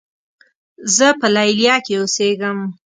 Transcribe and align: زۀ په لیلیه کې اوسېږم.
زۀ 0.95 1.09
په 1.19 1.27
لیلیه 1.35 1.75
کې 1.85 1.93
اوسېږم. 1.99 2.59